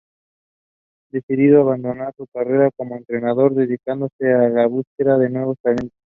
[1.11, 5.93] Decidió abandonar su carrera como entrenador, dedicándose a la búsqueda de nuevos talentos.